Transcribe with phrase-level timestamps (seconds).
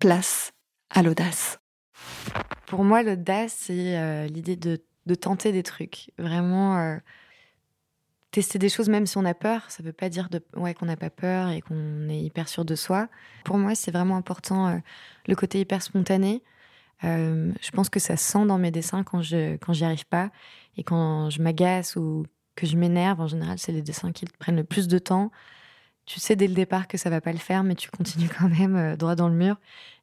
[0.00, 0.52] place
[0.90, 1.60] à l'audace.
[2.66, 4.80] Pour moi, l'audace, c'est euh, l'idée de,
[5.14, 6.10] tenter des trucs.
[6.18, 6.96] Vraiment euh,
[8.30, 9.70] tester des choses, même si on a peur.
[9.70, 12.64] Ça ne veut pas dire de, qu'on n'a pas peur et qu'on est hyper sûr
[12.64, 13.08] de soi.
[13.44, 14.78] Pour moi, c'est vraiment important euh,
[15.26, 16.42] le côté hyper spontané.
[17.02, 20.30] je pense que ça sent dans mes dessins quand je quand j'y arrive pas
[20.76, 22.24] et quand je m'agace ou
[22.56, 23.20] que je m'énerve.
[23.20, 25.30] En général, c'est les dessins qui prennent le plus de temps
[26.12, 28.48] tu sais dès le départ que ça va pas le faire, mais tu continues quand
[28.48, 29.56] même euh, droit dans le mur.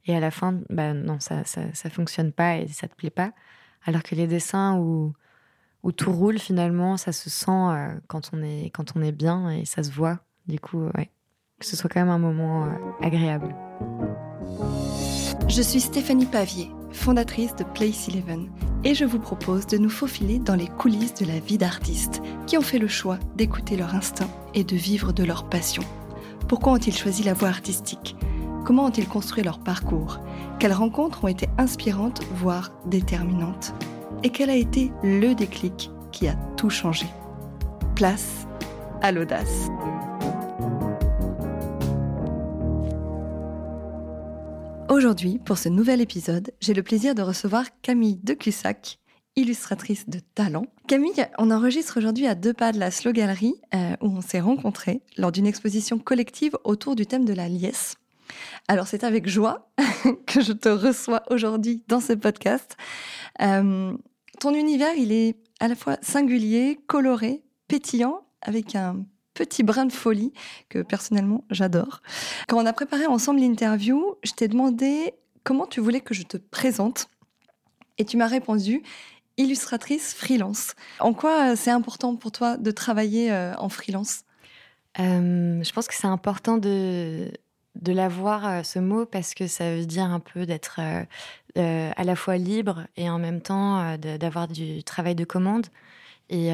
[0.06, 3.34] Et à la fin, bah non, ça, ça, fonctionne pas et ça te plaît pas.
[3.86, 5.14] Alors que les dessins où,
[5.84, 9.50] où tout roule finalement, ça se sent euh, quand, on est, quand on est bien
[9.50, 10.20] et ça se voit.
[10.48, 11.12] Du coup, ouais,
[11.60, 12.70] que ce soit quand même un moment euh,
[13.02, 13.54] agréable.
[15.50, 18.50] Je suis Stéphanie Pavier, fondatrice de Place Eleven,
[18.84, 22.58] et je vous propose de nous faufiler dans les coulisses de la vie d'artistes qui
[22.58, 25.84] ont fait le choix d'écouter leur instinct et de vivre de leur passion.
[26.48, 28.16] Pourquoi ont-ils choisi la voie artistique?
[28.66, 30.20] Comment ont-ils construit leur parcours?
[30.60, 33.74] Quelles rencontres ont été inspirantes, voire déterminantes?
[34.24, 37.06] Et quel a été le déclic qui a tout changé?
[37.96, 38.48] Place
[39.02, 39.70] à l'audace.
[44.98, 48.98] Aujourd'hui, pour ce nouvel épisode, j'ai le plaisir de recevoir Camille de Cussac,
[49.36, 50.66] illustratrice de talent.
[50.88, 54.40] Camille, on enregistre aujourd'hui à deux pas de la Slow Gallery, euh, où on s'est
[54.40, 57.98] rencontrés lors d'une exposition collective autour du thème de la liesse.
[58.68, 59.70] Alors c'est avec joie
[60.26, 62.76] que je te reçois aujourd'hui dans ce podcast.
[63.40, 63.96] Euh,
[64.40, 69.06] ton univers, il est à la fois singulier, coloré, pétillant, avec un
[69.38, 70.34] petit brin de folie
[70.68, 72.02] que personnellement j'adore.
[72.48, 75.14] Quand on a préparé ensemble l'interview, je t'ai demandé
[75.44, 77.08] comment tu voulais que je te présente
[78.00, 78.82] et tu m'as répondu
[79.38, 80.74] illustratrice freelance.
[81.00, 84.24] En quoi c'est important pour toi de travailler euh, en freelance?
[85.00, 87.32] Euh, Je pense que c'est important de,
[87.76, 90.80] de l'avoir, euh, ce mot, parce que ça veut dire un peu d'être
[91.56, 95.68] à la fois libre et en même temps d'avoir du travail de commande.
[96.30, 96.50] Et,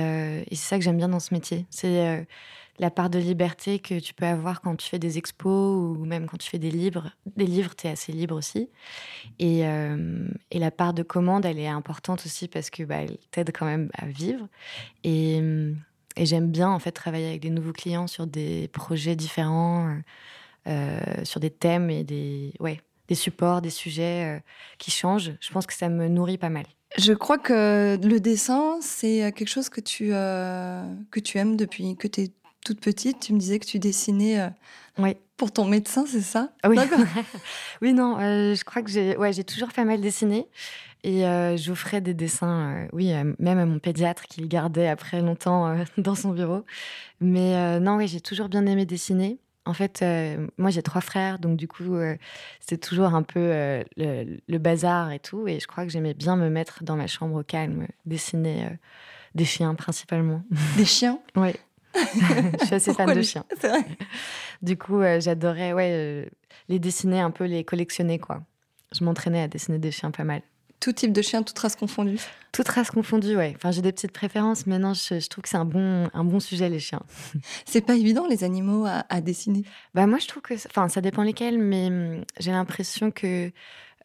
[0.52, 1.66] c'est ça que j'aime bien dans ce métier.
[2.79, 6.25] La part de liberté que tu peux avoir quand tu fais des expos ou même
[6.25, 7.11] quand tu fais des livres.
[7.35, 8.69] Des livres, tu es assez libre aussi.
[9.39, 13.17] Et, euh, et, la part de commande, elle est importante aussi parce que bah, elle
[13.31, 14.47] t'aide quand même à vivre.
[15.03, 15.38] Et,
[16.16, 19.95] et j'aime bien en fait travailler avec des nouveaux clients sur des projets différents,
[20.67, 24.39] euh, sur des thèmes et des, ouais, des supports, des sujets euh,
[24.79, 25.33] qui changent.
[25.39, 26.66] Je pense que ça me nourrit pas mal.
[26.97, 32.07] Je crois que le dessin, c'est quelque chose que tu, que tu aimes depuis que
[32.07, 32.31] tu es
[32.63, 36.51] toute petite, tu me disais que tu dessinais euh, pour ton médecin, c'est ça?
[36.68, 36.78] Oui.
[37.81, 40.47] oui, non, euh, je crois que j'ai ouais, toujours fait mal dessiner.
[41.03, 45.75] Et euh, j'offrais des dessins, oui, même à mon pédiatre qui le gardait après longtemps
[45.97, 46.63] dans son bureau.
[47.19, 49.38] Mais non, oui, j'ai toujours bien aimé dessiner.
[49.66, 50.03] En fait,
[50.57, 51.97] moi j'ai trois frères, donc du coup,
[52.62, 53.40] c'était toujours un peu
[53.97, 55.45] le, le, bazar et tout.
[55.45, 58.69] Et je crois que j'aimais bien me mettre dans ma chambre au calme, dessiner
[59.35, 60.44] des chiens principalement.
[60.78, 61.19] Des chiens?
[61.35, 61.51] Oui.
[62.59, 63.46] je suis assez fan de chiens.
[64.62, 66.26] Du coup, euh, j'adorais ouais, euh,
[66.70, 68.18] les dessiner, un peu les collectionner.
[68.18, 68.42] quoi.
[68.98, 70.42] Je m'entraînais à dessiner des chiens pas mal.
[70.80, 72.20] Tout type de chien, toute race confondue
[72.52, 73.54] Toute race confondue, ouais.
[73.56, 76.40] Enfin, j'ai des petites préférences, mais non, je, trouve que c'est un bon, un bon
[76.40, 77.02] sujet, les chiens.
[77.66, 80.54] C'est pas évident, les animaux, à, dessiner Bah, moi, je trouve que.
[80.54, 83.52] Enfin, ça dépend lesquels, mais hum, j'ai l'impression que.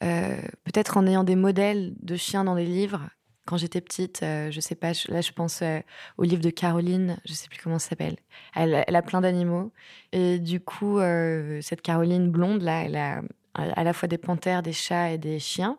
[0.05, 3.09] Euh, peut-être en ayant des modèles de chiens dans les livres,
[3.49, 5.81] quand j'étais petite, euh, je sais pas, là je pense euh,
[6.19, 8.17] au livre de Caroline, je sais plus comment ça s'appelle.
[8.55, 9.73] Elle, a plein d'animaux.
[10.13, 13.23] Et du coup, euh, cette Caroline blonde, là, elle a
[13.55, 15.79] à la fois des panthères, des chats et des chiens.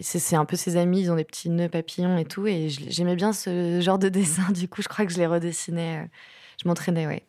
[0.00, 2.46] C'est un peu ses amis, ils ont des petits nœuds papillons et tout.
[2.46, 4.52] Et j'aimais bien ce genre de dessin.
[4.52, 6.08] Du coup, je crois que je les redessinais
[6.62, 7.22] je m'entraînais, ouais.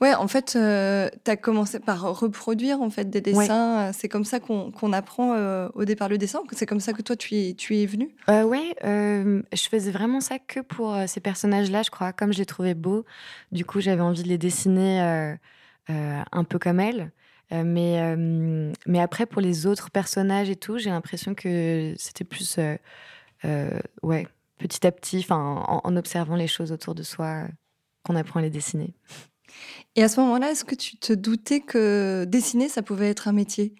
[0.00, 3.92] Ouais, en fait, euh, tu as commencé par reproduire en fait des dessins.
[3.92, 6.40] C'est comme ça qu'on apprend euh, au départ le dessin.
[6.52, 8.10] C'est comme ça que toi tu es tu es venu.
[8.28, 12.12] Euh, ouais, euh, je faisais vraiment ça que pour ces personnages-là, je crois.
[12.12, 13.04] Comme je les trouvais beaux,
[13.52, 15.00] du coup, j'avais envie de les dessiner
[15.88, 17.12] un peu comme elles.
[17.52, 18.16] mais
[18.86, 22.58] mais après, pour les autres personnages et tout, j'ai l'impression que c'était plus
[24.02, 24.26] ouais
[24.58, 27.44] petit à petit, en, en, observant les choses autour de soi
[28.04, 28.94] qu'on apprend à les dessiner.
[29.96, 33.32] Et à ce moment-là, est-ce que tu te doutais que dessiner, ça pouvait être un
[33.32, 33.74] métier?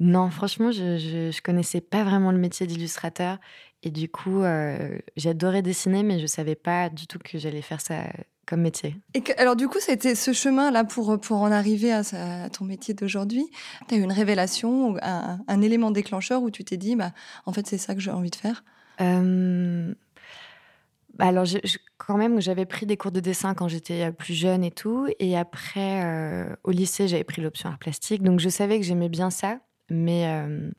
[0.00, 3.38] Non, franchement, je, ne connaissais pas vraiment le métier d'illustrateur.
[3.82, 7.80] Et du coup, euh, j'adorais dessiner, mais je savais pas du tout que j'allais faire
[7.80, 8.04] ça
[8.46, 8.96] comme métier.
[9.14, 12.02] Et alors du coup, c'était ce chemin-là pour, pour en arriver à,
[12.50, 13.46] ton métier d'aujourd'hui?
[13.88, 17.12] Tu as eu une révélation, un, un, élément déclencheur où tu t'es dit, bah,
[17.46, 18.64] en fait, c'est ça que j'ai envie de faire?
[19.00, 19.94] Euh,
[21.16, 21.46] bah, alors,
[21.96, 25.06] quand même, j'avais pris des cours de dessin quand j'étais euh, plus jeune et tout.
[25.20, 28.22] Et après, euh, au lycée, j'avais pris l'option art plastique.
[28.22, 29.58] Donc, je savais que j'aimais bien ça.
[29.90, 30.70] Mais, euh,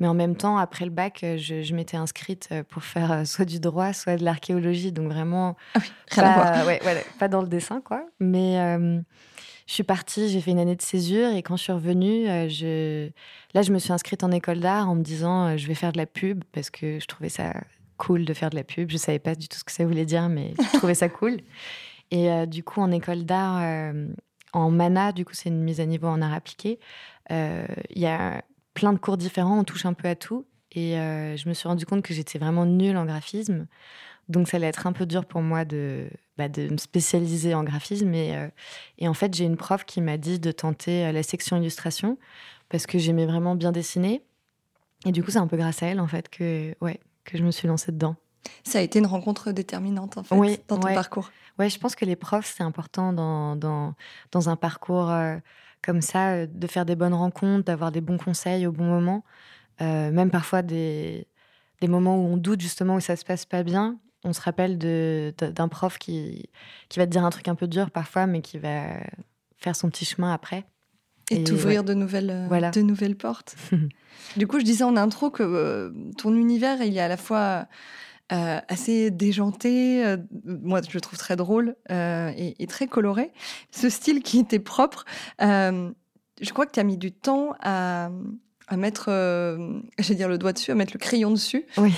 [0.00, 3.60] mais en même temps, après le bac, je, je m'étais inscrite pour faire soit du
[3.60, 4.90] droit, soit de l'archéologie.
[4.90, 5.86] Donc vraiment, ah oui,
[6.16, 6.66] pas.
[6.66, 6.80] Ouais,
[7.20, 8.04] pas dans le dessin, quoi.
[8.18, 8.56] Mais
[9.68, 13.10] je suis partie, j'ai fait une année de césure et quand je suis revenue, je...
[13.54, 15.98] là, je me suis inscrite en école d'art en me disant je vais faire de
[15.98, 17.52] la pub parce que je trouvais ça
[17.98, 18.90] cool de faire de la pub.
[18.90, 21.38] Je savais pas du tout ce que ça voulait dire, mais je trouvais ça cool.
[22.10, 24.06] Et euh, du coup, en école d'art, euh,
[24.52, 26.78] en MANA, du coup, c'est une mise à niveau en art appliqué,
[27.30, 28.42] euh, il y a
[28.72, 30.46] plein de cours différents, on touche un peu à tout.
[30.72, 33.66] Et je me suis rendu compte que j'étais vraiment nulle en graphisme.
[34.28, 37.64] Donc, ça allait être un peu dur pour moi de, bah, de me spécialiser en
[37.64, 38.14] graphisme.
[38.14, 38.48] Et,
[38.98, 42.16] et en fait, j'ai une prof qui m'a dit de tenter la section illustration
[42.68, 44.22] parce que j'aimais vraiment bien dessiner.
[45.06, 47.44] Et du coup, c'est un peu grâce à elle, en fait, que, ouais, que je
[47.44, 48.16] me suis lancée dedans.
[48.64, 51.30] Ça a été une rencontre déterminante, en fait, dans ton parcours.
[51.58, 53.94] Ouais, je pense que les profs, c'est important dans, dans,
[54.32, 55.36] dans, un parcours euh,
[55.82, 59.24] comme ça, euh, de faire des bonnes rencontres, d'avoir des bons conseils au bon moment.
[59.80, 61.26] Euh, même parfois des,
[61.80, 63.98] des moments où on doute justement où ça se passe pas bien.
[64.24, 66.48] On se rappelle d'un prof qui,
[66.88, 68.84] qui va te dire un truc un peu dur parfois, mais qui va
[69.58, 70.64] faire son petit chemin après.
[71.30, 72.70] Et, t'ouvrir de, nouvelles, voilà.
[72.70, 73.54] de nouvelles portes.
[74.36, 77.66] du coup, je disais en intro que ton univers, il est à la fois
[78.30, 83.32] euh, assez déjanté, euh, moi je le trouve très drôle euh, et, très coloré.
[83.70, 85.06] Ce style qui était propre,
[85.40, 88.10] je crois que tu as mis du temps à,
[88.68, 89.08] à mettre,
[89.98, 91.64] je dire le doigt dessus, à mettre le crayon dessus.
[91.76, 91.94] Oui,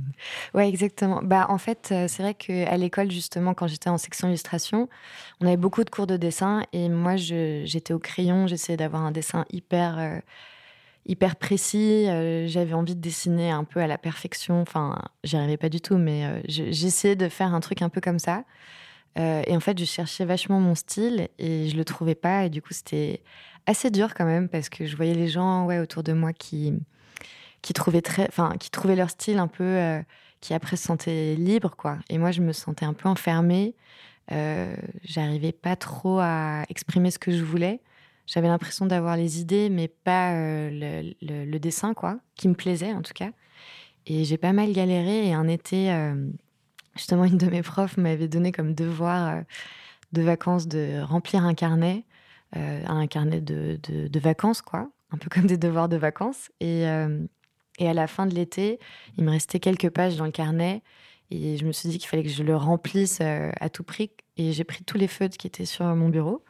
[0.54, 1.20] ouais, exactement.
[1.22, 4.88] Bah, en fait, c'est vrai qu'à l'école, justement, quand j'étais en section illustration,
[5.40, 9.10] on avait beaucoup de cours de dessin et moi, j'étais au crayon, j'essayais d'avoir un
[9.12, 10.22] dessin hyper
[11.06, 12.08] hyper précis.
[12.08, 14.60] Euh, j'avais envie de dessiner un peu à la perfection.
[14.60, 18.00] Enfin, j'y arrivais pas du tout, mais euh, j'essayais de faire un truc un peu
[18.00, 18.44] comme ça.
[19.18, 22.44] Euh, et en fait, je cherchais vachement mon style et je le trouvais pas.
[22.44, 23.22] Et du coup, c'était
[23.66, 26.74] assez dur quand même parce que je voyais les gens ouais, autour de moi qui,
[27.62, 28.28] qui, trouvaient très,
[28.58, 30.02] qui trouvaient leur style un peu,
[30.40, 31.74] qui après se sentaient libres.
[31.76, 31.98] Quoi.
[32.08, 33.74] Et moi, je me sentais un peu enfermée.
[35.04, 37.80] J'arrivais pas trop à exprimer ce que je voulais.
[38.26, 43.02] J'avais l'impression d'avoir les idées, mais pas euh, le, dessin, quoi, qui me plaisait en
[43.02, 43.30] tout cas.
[44.06, 45.28] Et j'ai pas mal galéré.
[45.28, 46.14] Et un été, euh,
[46.96, 49.40] justement, une de mes profs m'avait donné comme devoir euh,
[50.12, 52.04] de vacances de remplir un carnet,
[52.54, 56.50] un carnet de, de, vacances, quoi, un peu comme des devoirs de vacances.
[56.60, 56.82] Et,
[57.78, 58.78] et à la fin de l'été,
[59.16, 60.82] il me restait quelques pages dans le carnet.
[61.30, 64.10] Et je me suis dit qu'il fallait que je le remplisse à tout prix.
[64.36, 66.44] Et j'ai pris tous les feutres qui étaient sur mon bureau.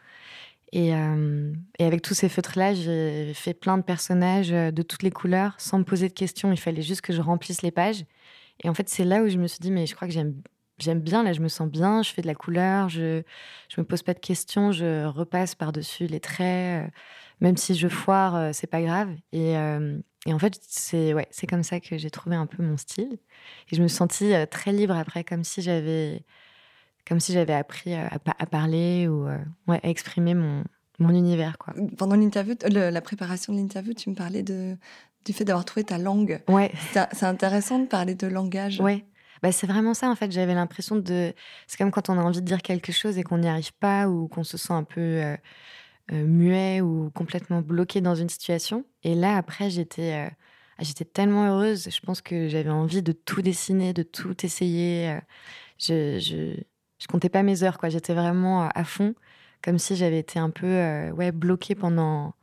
[0.74, 5.10] Euh, et, avec tous ces feutres-là, j'ai fait plein de personnages euh, de toutes les
[5.10, 6.50] couleurs sans me poser de questions.
[6.50, 8.04] Il fallait juste que je remplisse les pages.
[8.64, 10.34] Et en fait, c'est là où je me suis dit, mais je crois que j'aime
[10.82, 13.22] j'aime bien, là je me sens bien, je fais de la couleur, je
[13.68, 16.90] je me pose pas de questions, je repasse par-dessus les traits, euh,
[17.40, 19.10] même si je foire, c'est pas grave.
[19.32, 19.54] Et,
[20.26, 23.18] et en fait, c'est ouais, c'est comme ça que j'ai trouvé un peu mon style.
[23.70, 26.22] Et je me sentis très libre après, comme si j'avais
[27.06, 30.64] comme si j'avais appris à, à, parler ou euh, ouais, à exprimer mon,
[30.98, 31.58] mon univers.
[31.58, 31.74] Quoi.
[31.96, 34.76] Pendant l'interview, la préparation de l'interview, tu me parlais de,
[35.24, 36.40] du fait d'avoir trouvé ta langue.
[36.48, 36.70] Ouais.
[36.92, 38.80] C'est intéressant de parler de langage.
[38.80, 39.04] Ouais.
[39.42, 40.30] Bah, c'est vraiment ça, en fait.
[40.32, 41.34] J'avais l'impression de.
[41.66, 44.08] C'est comme quand on a envie de dire quelque chose et qu'on n'y arrive pas
[44.08, 45.36] ou qu'on se sent un peu euh,
[46.12, 48.84] euh, muet ou complètement bloqué dans une situation.
[49.04, 50.30] Et là, après, j'étais.
[50.80, 51.88] J'étais tellement heureuse.
[51.90, 55.18] Je pense que j'avais envie de tout dessiner, de tout essayer.
[55.78, 56.62] je, je
[57.02, 57.88] je comptais pas mes heures, quoi.
[57.88, 59.14] J'étais vraiment à fond,
[59.62, 62.34] comme si j'avais été un peu euh, ouais, bloquée pendant,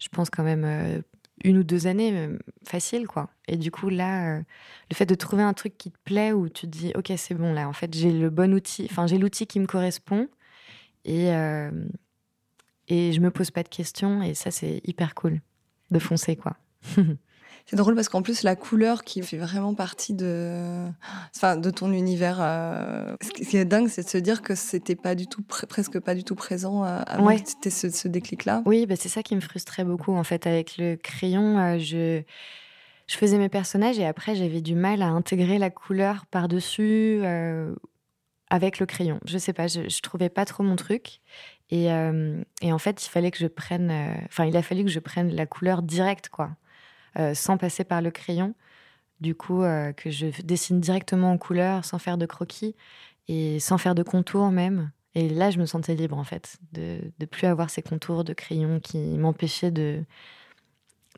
[0.00, 1.00] je pense, quand même euh,
[1.44, 2.28] une ou deux années,
[2.66, 3.28] facile, quoi.
[3.46, 4.42] Et du coup, là, euh,
[4.90, 7.34] le fait de trouver un truc qui te plaît, où tu te dis, OK, c'est
[7.34, 10.28] bon, là, en fait, j'ai le bon outil, enfin, j'ai l'outil qui me correspond,
[11.04, 11.28] et,
[12.88, 15.40] et je me pose pas de questions, et ça, c'est hyper cool
[15.90, 16.56] de foncer, quoi.
[17.68, 20.86] C'est drôle parce qu'en plus, la couleur qui fait vraiment partie de,
[21.36, 24.96] enfin, de ton univers, euh, ce qui est dingue, c'est de se dire que c'était
[24.96, 28.62] pas du tout, presque pas du tout présent euh, avant que c'était ce, déclic-là.
[28.64, 30.14] Oui, bah c'est ça qui me frustrait beaucoup.
[30.14, 32.22] En fait, avec le crayon, euh, je,
[33.06, 37.20] je faisais mes personnages et après, j'avais du mal à intégrer la couleur par-dessus
[38.48, 39.20] avec le crayon.
[39.26, 41.20] Je sais pas, je, je trouvais pas trop mon truc.
[41.68, 41.88] Et,
[42.62, 43.92] et, en fait, il fallait que je prenne,
[44.24, 46.48] enfin, il a fallu que je prenne la couleur directe, quoi.
[47.18, 48.54] Euh, sans passer par le crayon.
[49.20, 52.76] Du coup, euh, que je dessine directement en couleur, sans faire de croquis
[53.26, 54.92] et sans faire de contours même.
[55.16, 58.34] Et là, je me sentais libre, en fait, de ne plus avoir ces contours de
[58.34, 60.04] crayon qui m'empêchaient de,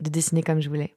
[0.01, 0.95] de dessiner comme je voulais.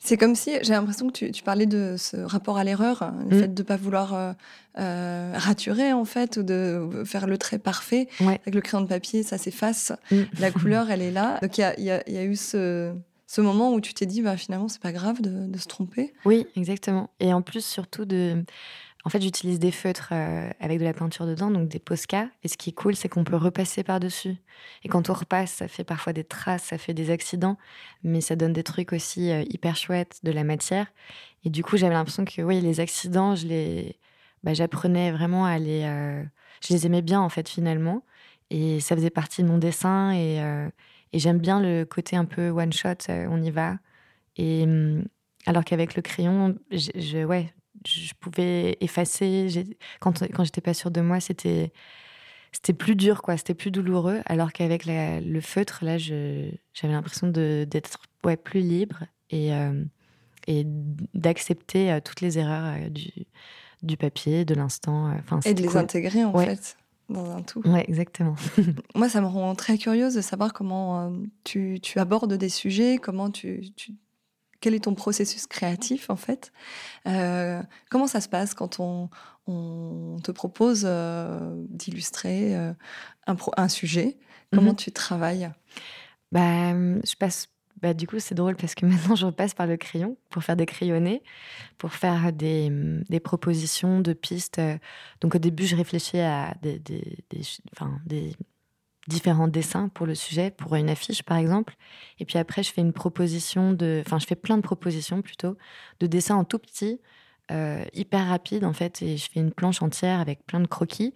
[0.00, 3.36] C'est comme si, j'ai l'impression que tu, parlais de ce rapport à l'erreur, hein, le
[3.36, 3.40] mm.
[3.40, 4.34] fait de ne pas vouloir
[4.78, 8.08] euh, raturer, en fait, ou de faire le trait parfait.
[8.20, 9.92] Avec le crayon de papier, ça s'efface.
[10.10, 10.22] Mm.
[10.40, 11.38] La couleur, elle est là.
[11.42, 12.92] Donc, il y a, y a, eu ce,
[13.26, 16.14] ce moment où tu t'es dit, bah, finalement, c'est pas grave de, se tromper.
[16.24, 17.10] Oui, exactement.
[17.20, 18.44] Et en plus, surtout de.
[19.04, 22.28] En fait, j'utilise des feutres euh, avec de la peinture dedans, donc des Posca.
[22.42, 24.34] Et ce qui est cool, c'est qu'on peut repasser par-dessus.
[24.82, 27.56] Et quand on repasse, ça fait parfois des traces, ça fait des accidents,
[28.02, 30.88] mais ça donne des trucs aussi euh, hyper chouettes, de la matière.
[31.44, 33.96] Et du coup, j'avais l'impression que oui, les accidents, je les,
[34.42, 36.24] bah, j'apprenais vraiment à les, euh,
[36.66, 38.02] je les aimais bien en fait finalement.
[38.50, 40.40] Et ça faisait partie de mon dessin et,
[41.16, 43.78] et j'aime bien le côté un peu one shot, on y va.
[44.36, 45.06] Et hum,
[45.46, 47.54] alors qu'avec le crayon, je, ouais,
[47.86, 49.48] je pouvais effacer.
[49.98, 51.72] Quand, quand j'étais pas sûre de moi, c'était
[52.52, 53.38] c'était plus dur, quoi.
[53.38, 54.20] C'était plus douloureux.
[54.26, 59.84] Alors qu'avec le feutre, là, j'avais l'impression d'être ouais, plus libre et, euh,
[60.46, 60.64] et
[61.14, 63.10] d'accepter euh, toutes les erreurs euh, du,
[63.82, 65.10] du papier, de l'instant.
[65.18, 66.76] Enfin, et de les intégrer, en fait,
[67.08, 67.60] dans un tout.
[67.68, 68.34] Ouais, exactement.
[68.94, 71.12] Moi, ça me rend très curieuse de savoir comment
[71.44, 73.94] tu, tu, abordes des sujets, comment tu, tu
[74.60, 76.52] quel est ton processus créatif en fait
[77.06, 79.08] euh, Comment ça se passe quand on,
[80.24, 82.72] te propose euh, d'illustrer euh,
[83.26, 84.16] un, sujet?
[84.52, 84.76] Comment mhm.
[84.76, 85.50] tu travailles?
[86.32, 87.48] Bah, Je passe.
[87.82, 90.56] Bah, du coup, c'est drôle parce que maintenant, je repasse par le crayon pour faire
[90.56, 91.22] des crayonnés,
[91.78, 92.70] pour faire des,
[93.08, 94.60] des propositions de pistes.
[95.20, 97.42] Donc, au début, je réfléchis à des, des, des,
[97.72, 98.34] enfin, des
[99.08, 101.76] différents dessins pour le sujet, pour une affiche par exemple.
[102.18, 104.02] Et puis après, je fais une proposition de.
[104.04, 105.56] Enfin, je fais plein de propositions plutôt,
[106.00, 107.00] de dessins en tout petit,
[107.50, 109.02] euh, hyper rapide en fait.
[109.02, 111.14] Et je fais une planche entière avec plein de croquis.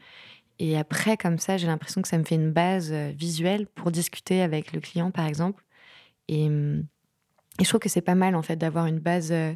[0.59, 3.91] Et après, comme ça, j'ai l'impression que ça me fait une base euh, visuelle pour
[3.91, 5.65] discuter avec le client par exemple.
[6.31, 9.55] Et, et je trouve que c'est pas mal en fait d'avoir une base euh,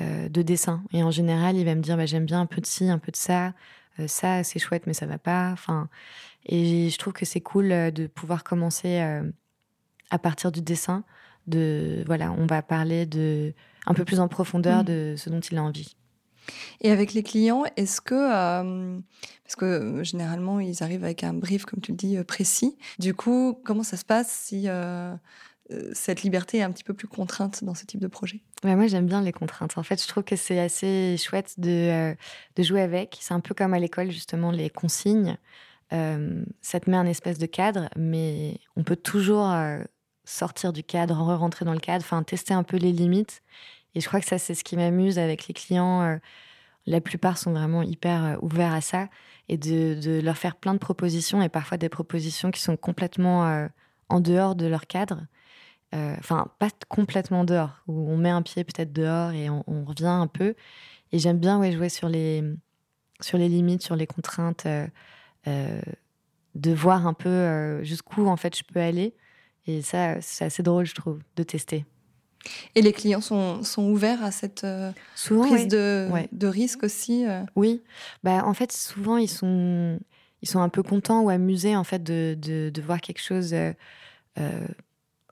[0.00, 0.82] de dessin.
[0.92, 2.98] Et en général, il va me dire bah, j'aime bien un peu de ci, un
[2.98, 3.52] peu de ça.
[4.06, 5.50] ça, c'est chouette, mais ça va pas.
[5.52, 5.88] Enfin,
[6.46, 9.22] et je trouve que c'est cool euh, de pouvoir commencer euh,
[10.10, 11.04] à partir du dessin.
[11.46, 13.52] De voilà, on va parler de
[13.86, 14.84] un peu plus en profondeur mm.
[14.84, 15.96] de ce dont il a envie.
[16.80, 18.98] Et avec les clients, est-ce que, euh,
[19.44, 22.76] parce que généralement ils arrivent avec un brief, comme tu le dis, précis.
[23.00, 24.68] Du coup, comment ça se passe si
[25.92, 29.06] cette liberté est un petit peu plus contrainte dans ce type de projet Moi, j'aime
[29.06, 29.76] bien les contraintes.
[29.78, 32.14] En fait, je trouve que c'est assez chouette de,
[32.54, 33.18] de jouer avec.
[33.20, 35.36] C'est un peu comme à l'école, justement, les consignes.
[35.92, 39.78] Euh, ça te met un espèce de cadre, mais on peut toujours euh,
[40.24, 43.42] sortir du cadre, re-rentrer dans le cadre, enfin tester un peu les limites.
[43.94, 46.02] Et je crois que ça, c'est ce qui m'amuse avec les clients.
[46.02, 46.16] Euh,
[46.86, 49.08] la plupart sont vraiment hyper ouverts à ça
[49.48, 53.68] et de, leur faire plein de propositions et parfois des propositions qui sont complètement
[54.08, 55.26] en dehors de leur cadre.
[56.18, 60.26] Enfin, pas complètement dehors, où on met un pied peut-être dehors et on, revient un
[60.26, 60.54] peu.
[61.12, 62.42] Et j'aime bien ouais, jouer sur les,
[63.20, 64.66] sur les limites, sur les contraintes.
[65.46, 65.80] Euh,
[66.54, 69.14] de voir un peu euh, jusqu'où en fait je peux aller.
[69.66, 71.84] Et ça, c'est assez drôle, je trouve, de tester.
[72.74, 74.90] Et les clients sont, sont ouverts à cette euh,
[75.28, 77.26] prise de, de, risque aussi
[77.56, 77.82] Oui.
[78.22, 79.98] Bah, en fait, souvent, ils sont,
[80.40, 83.54] ils sont un peu contents ou amusés en fait, de, de, voir quelque chose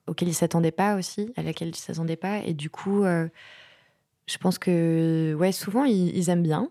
[0.07, 2.39] auquel ils ne s'attendaient pas aussi, à laquelle ils ne s'attendaient pas.
[2.39, 6.69] Et du coup, je pense que ouais, souvent, ils aiment bien.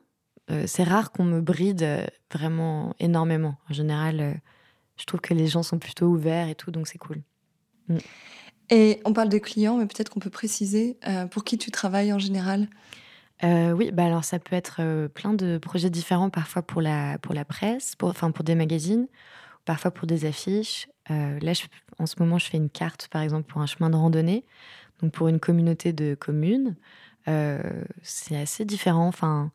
[0.51, 3.57] Euh, c'est rare qu'on me bride euh, vraiment énormément.
[3.71, 4.35] En général, euh,
[4.97, 7.23] je trouve que les gens sont plutôt ouverts et tout, donc c'est cool.
[7.89, 7.99] Mm.
[8.71, 10.99] Et on parle de clients, mais peut-être qu'on peut préciser
[11.31, 12.67] pour qui tu travailles en général?
[13.43, 17.45] Oui, bah alors ça peut être plein de projets différents, parfois pour la, pour la
[17.45, 19.07] presse, pour, enfin pour des magazines,
[19.67, 20.89] parfois pour des affiches.
[21.09, 21.53] Là,
[21.99, 24.45] en ce moment, je fais une carte, par exemple, pour un chemin de randonnée,
[25.01, 26.77] donc pour une communauté de communes.
[28.03, 29.09] c'est assez différent.
[29.09, 29.53] Enfin,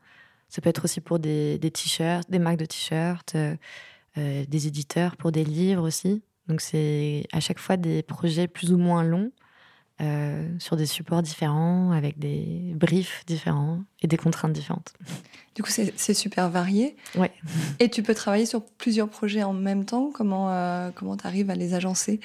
[0.50, 3.56] ça peut être aussi pour des, t-shirts, des marques de t-shirts, euh,
[4.18, 6.24] euh, des éditeurs pour des livres aussi.
[6.48, 9.32] Donc c'est à chaque fois des projets plus ou moins longs
[10.02, 14.94] euh, sur des supports différents, avec des briefs différents et des contraintes différentes.
[15.56, 16.96] Du coup, c'est super varié.
[17.16, 17.32] Ouais.
[17.80, 20.12] Et tu peux travailler sur plusieurs projets en même temps?
[20.14, 22.22] Comment comment tu arrives à les agencer?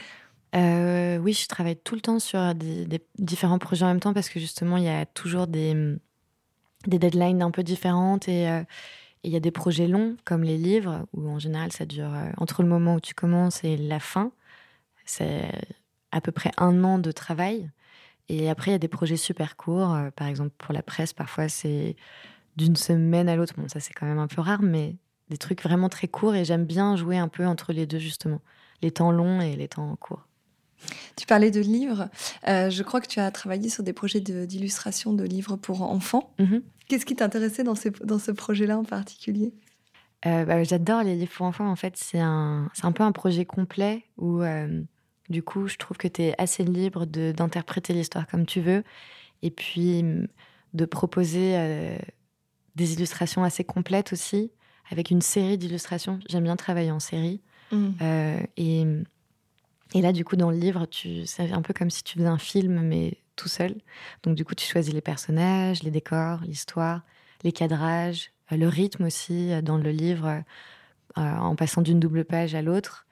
[0.54, 2.87] Oui, je travaille tout le temps sur des,
[3.19, 5.97] différents projets en même temps parce que justement, il y a toujours des
[6.87, 10.59] des deadlines un peu différentes euh, et il y a des projets longs comme les
[10.59, 14.00] livres où en général ça dure euh, entre le moment où tu commences et la
[14.00, 14.33] fin.
[15.04, 15.50] C'est
[16.14, 17.71] à peu près un an de travail.
[18.28, 19.94] Et après, il y a des projets super courts.
[19.94, 21.97] Euh, par exemple, pour la presse, parfois c'est
[22.56, 23.54] d'une semaine à l'autre.
[23.56, 24.97] Bon, ça c'est quand même un peu rare, mais
[25.28, 26.35] des trucs vraiment très courts.
[26.35, 28.40] Et j'aime bien jouer un peu entre les deux, justement.
[28.80, 30.26] Les temps longs et les temps courts.
[31.16, 32.09] Tu parlais de livres.
[32.47, 36.35] je crois que tu as travaillé sur des projets d'illustration de, livres pour enfants.
[36.38, 36.62] Mm-hmm.
[36.88, 39.54] Qu'est-ce qui t'intéressait dans, dans ce projet-là en particulier?
[40.26, 41.68] Euh, bah, J'adore les livres pour enfants.
[41.68, 44.83] En fait, c'est un, un peu un projet complet où euh,
[45.28, 48.85] Du coup, je trouve que tu es assez libre d'interpréter l'histoire comme tu veux.
[49.43, 50.04] Et puis,
[50.75, 51.97] de proposer euh,
[52.75, 54.50] des illustrations assez complètes aussi,
[54.90, 56.19] avec une série d'illustrations.
[56.28, 57.40] J'aime bien travailler en série.
[57.73, 57.90] Mmh.
[58.02, 58.85] Euh, et,
[59.95, 60.87] et, là, du coup, dans le livre,
[61.25, 63.76] c'est un peu comme si tu faisais un film, mais tout seul.
[64.25, 67.02] Donc, du coup, tu choisis les personnages, les décors, l'histoire,
[67.45, 70.43] les cadrages, euh, le rythme aussi dans le livre,
[71.16, 73.03] en passant d'une double page à l'autre.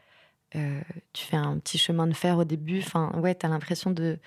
[1.13, 2.81] Tu fais un petit chemin de fer au début.
[2.81, 4.19] Enfin, ouais, tu as l'impression de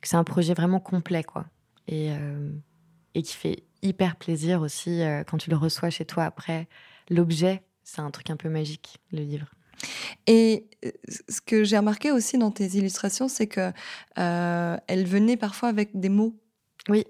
[0.00, 1.46] que c'est un projet vraiment complet, quoi.
[1.88, 2.10] Et,
[3.14, 6.66] et qui fait hyper plaisir aussi euh, quand tu le reçois chez toi après.
[7.10, 9.46] L'objet, c'est un truc un peu magique, le livre.
[10.26, 10.90] Et euh,
[11.28, 13.72] ce que j'ai remarqué aussi dans tes illustrations, c'est que
[14.18, 16.34] euh, elles venaient parfois avec des mots.
[16.88, 17.04] Oui,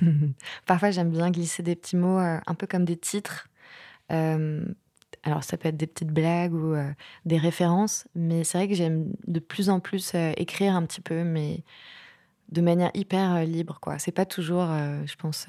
[0.66, 3.48] parfois j'aime bien glisser des petits mots, un peu comme des titres.
[5.28, 6.74] Alors ça peut être des petites blagues ou
[7.24, 11.22] des références, mais c'est vrai que j'aime de plus en plus écrire un petit peu,
[11.22, 11.62] mais
[12.50, 13.78] de manière hyper libre.
[13.80, 13.98] quoi.
[13.98, 14.66] C'est pas toujours,
[15.06, 15.46] je pense,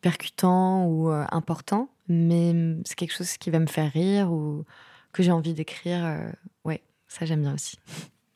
[0.00, 4.64] percutant ou euh, important, mais c'est quelque chose qui va me faire rire ou
[5.12, 6.04] que j'ai envie d'écrire.
[6.04, 6.30] Euh,
[6.64, 7.78] ouais, ça j'aime bien aussi.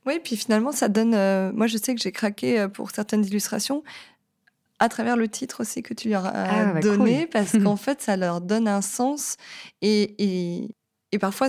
[0.04, 1.14] Oui, puis finalement, ça donne.
[1.14, 3.84] Euh, moi, je sais que j'ai craqué pour certaines illustrations
[4.82, 8.00] à travers le titre aussi que tu leur as ah, bah, donné, parce qu'en fait,
[8.02, 9.36] ça leur donne un sens.
[9.80, 10.68] Et, et,
[11.12, 11.48] et parfois,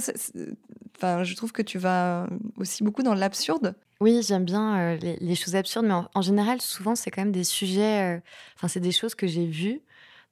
[0.97, 3.75] enfin, je trouve que tu vas aussi beaucoup dans l'absurde.
[3.99, 7.43] Oui, j'aime bien les, choses absurdes, mais en, en général, souvent, c'est quand même des
[7.43, 8.21] sujets.
[8.55, 9.81] Enfin, c'est des choses que j'ai vues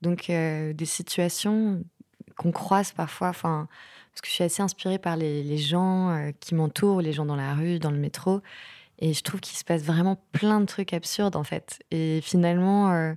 [0.01, 1.84] donc, euh, des situations
[2.36, 3.67] qu'on croise parfois, enfin,
[4.12, 7.36] parce que je suis assez inspirée par les, gens euh, qui m'entourent, les gens dans
[7.36, 8.41] la rue, dans le métro.
[9.01, 11.79] Et je trouve qu'il se passe vraiment plein de trucs absurdes, en fait.
[11.91, 13.13] Et finalement, euh,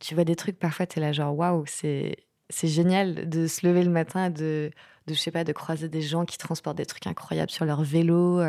[0.00, 2.16] tu vois des trucs, parfois, tu es là, genre, waouh, c'est
[2.62, 4.70] génial de se lever le matin de,
[5.06, 7.82] de, je sais pas, de croiser des gens qui transportent des trucs incroyables sur leur
[7.82, 8.40] vélo,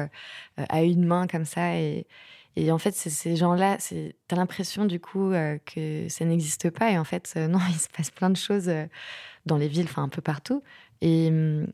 [0.58, 1.78] à une main, comme ça.
[1.78, 2.08] Et,
[2.56, 6.92] et en fait, ces gens-là, tu as l'impression du coup euh, que ça n'existe pas.
[6.92, 8.86] Et en fait, euh, non, il se passe plein de choses euh,
[9.46, 10.63] dans les villes, enfin un peu partout.
[11.02, 11.67] Et, hum,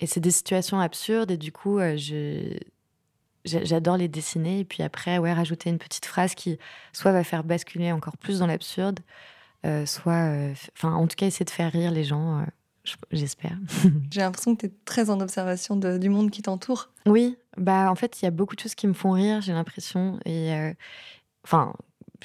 [0.00, 1.30] et c'est des situations absurdes.
[1.30, 2.58] Et du coup, je,
[3.44, 4.60] j'adore les dessiner.
[4.60, 6.58] Et puis après, ouais, rajouter une petite phrase qui
[6.92, 9.00] soit va faire basculer encore plus dans l'absurde,
[9.86, 10.28] soit,
[10.76, 12.44] enfin, en tout cas, essayer de faire rire les gens.
[13.10, 13.56] J'espère.
[14.10, 16.90] J'ai l'impression que tu es très en observation du monde qui t'entoure.
[17.06, 19.52] Oui, bah en fait, il y a beaucoup de choses qui me font rire, j'ai
[19.52, 20.18] l'impression.
[20.26, 20.72] Et euh,
[21.44, 21.72] enfin,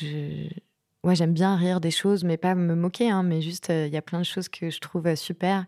[0.02, 3.94] ouais, j'aime bien rire des choses, mais pas me moquer, hein, mais juste, euh, il
[3.94, 5.66] y a plein de choses que je trouve euh, super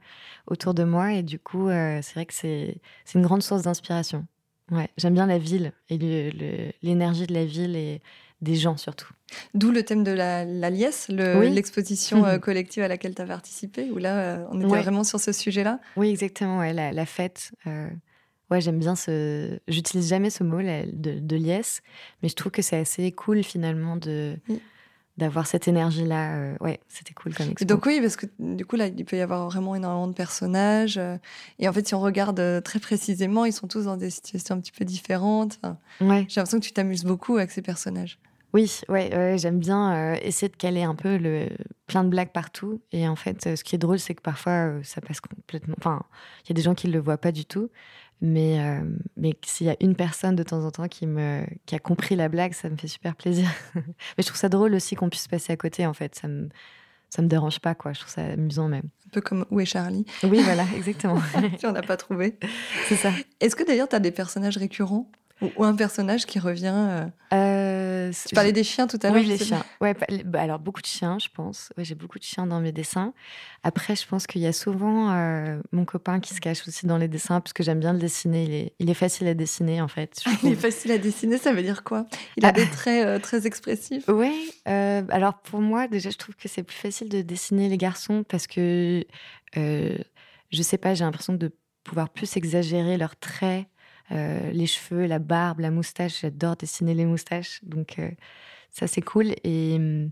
[0.48, 1.14] autour de moi.
[1.14, 2.82] Et du coup, c'est vrai que c'est
[3.16, 4.26] une grande source d'inspiration.
[4.72, 8.02] Ouais, j'aime bien la ville et l'énergie de la ville et
[8.42, 9.10] des gens surtout.
[9.54, 13.98] D'où le thème de la, liesse, l'exposition euh, collective à laquelle tu as participé, où
[13.98, 15.80] là, euh, on était vraiment sur ce sujet-là?
[15.96, 17.52] Oui, exactement, ouais, la, fête.
[17.68, 17.90] Euh,
[18.50, 19.60] ouais, j'aime bien ce.
[19.68, 21.82] J'utilise jamais ce mot de, liesse,
[22.22, 24.38] mais je trouve que c'est assez cool finalement de.
[25.18, 27.66] D'avoir cette énergie-là, ouais, c'était cool comme expo.
[27.66, 31.00] Donc oui, parce que du coup là, il peut y avoir vraiment énormément de personnages,
[31.60, 34.60] et en fait, si on regarde très précisément, ils sont tous dans des situations un
[34.60, 35.60] petit peu différentes.
[36.00, 36.26] ouais.
[36.30, 38.20] J'ai l'impression que tu t'amuses beaucoup avec ces personnages.
[38.54, 41.48] Oui, ouais, j'aime bien euh, essayer de caler un peu le
[41.88, 42.82] plein de blagues partout.
[42.92, 45.76] Et en fait, euh, ce qui est drôle, c'est que parfois euh, ça passe complètement.
[45.78, 46.04] Enfin,
[46.44, 47.70] il y a des gens qui ne le voient pas du tout.
[48.22, 48.60] Mais,
[49.18, 52.16] mais s'il y a une personne de temps en temps qui, me, qui a compris
[52.16, 53.50] la blague, ça me fait super plaisir.
[53.76, 53.84] mais
[54.20, 56.14] je trouve ça drôle aussi qu'on puisse passer à côté, en fait.
[56.14, 56.50] Ça me,
[57.10, 57.94] ça me dérange pas, quoi.
[57.94, 58.86] Je trouve ça amusant même.
[59.08, 60.06] Un peu comme Où est Charlie?
[60.24, 61.22] Oui, voilà, exactement.
[61.60, 62.38] tu n'en as pas trouvé.
[62.88, 63.12] C'est ça.
[63.40, 65.12] Est-ce que d'ailleurs, tu as des personnages récurrents?
[65.42, 67.06] Ou, un personnage qui revient euh...
[67.34, 69.16] Euh, Tu parlais des chiens tout à l'heure.
[69.16, 69.64] Oui, les chiens.
[69.80, 71.72] Ouais, bah, alors beaucoup de chiens, je pense.
[71.78, 73.14] Ouais, j'ai beaucoup de chiens dans mes dessins.
[73.64, 76.98] Après, je pense qu'il y a souvent euh, mon copain qui se cache aussi dans
[76.98, 78.44] les dessins parce que j'aime bien le dessiner.
[78.44, 80.22] Il est, il est facile à dessiner en fait.
[80.44, 82.06] il est facile à dessiner, ça veut dire quoi?
[82.38, 82.52] Il a ah.
[82.52, 84.04] des traits euh, très expressifs.
[84.08, 84.52] Oui.
[84.66, 88.48] alors pour moi, déjà, je trouve que c'est plus facile de dessiner les garçons parce
[88.48, 89.06] que
[89.56, 91.52] je sais pas, j'ai l'impression de
[91.84, 93.66] pouvoir plus exagérer leurs traits
[94.12, 96.22] euh, les cheveux, la barbe, la moustache.
[96.22, 97.60] J'adore dessiner les moustaches.
[97.64, 98.10] Donc, euh,
[98.72, 99.34] ça, c'est cool.
[99.44, 100.12] Et, mm,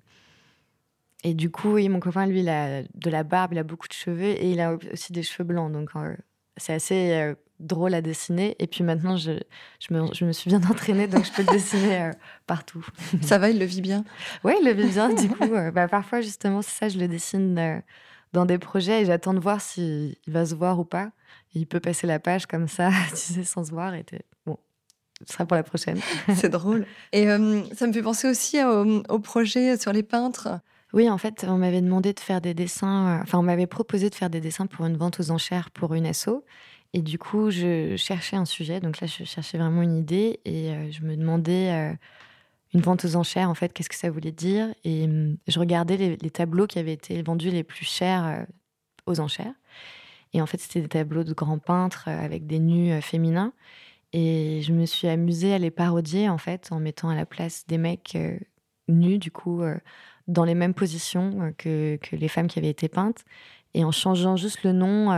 [1.23, 3.87] et du coup, oui, mon copain, lui, il a de la barbe, il a beaucoup
[3.87, 5.71] de cheveux et il a aussi des cheveux blancs.
[5.71, 6.15] Donc, euh,
[6.57, 8.55] c'est assez drôle à dessiner.
[8.59, 9.31] Et puis maintenant, je,
[9.79, 12.11] je, me, je me suis bien entraînée, donc je peux le dessiner
[12.47, 12.85] partout.
[13.21, 14.05] Ça va, il le vit bien?
[14.45, 15.13] Oui, il le vit bien.
[15.13, 17.81] du coup, bah, parfois, justement, c'est ça, je le dessine
[18.33, 21.11] dans des projets et j'attends de voir s'il va se voir ou pas
[21.53, 23.93] il peut passer la page comme ça, tu sais, sans se voir.
[23.93, 24.05] Et
[24.45, 24.57] bon,
[25.25, 25.99] ce sera pour la prochaine.
[26.35, 26.85] C'est drôle.
[27.11, 30.59] Et euh, ça me fait penser aussi au, projet sur les peintres.
[30.91, 33.19] Oui, en fait, on m'avait demandé de faire des dessins.
[33.19, 35.93] Euh, enfin, on m'avait proposé de faire des dessins pour une vente aux enchères pour
[35.93, 36.43] une asso.
[36.93, 38.79] Et du coup, je cherchais un sujet.
[38.79, 41.95] Donc là, je cherchais vraiment une idée et euh, je me demandais
[42.73, 44.73] une vente aux enchères, en fait, qu'est-ce que ça voulait dire?
[44.83, 48.43] Et hum, je regardais les, tableaux qui avaient été vendus les plus chers euh,
[49.05, 49.53] aux enchères.
[50.33, 53.53] Et en fait, c'était des tableaux de grands peintres avec des nus féminins.
[54.13, 57.65] Et je me suis amusée à les parodier, en fait, en mettant à la place
[57.67, 58.15] des mecs
[58.87, 59.63] nus, du coup,
[60.27, 63.25] dans les mêmes positions que, les femmes qui avaient été peintes.
[63.73, 65.09] Et en changeant juste le nom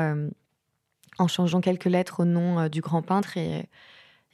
[1.21, 3.37] en changeant quelques lettres au nom euh, du grand peintre.
[3.37, 3.69] Et,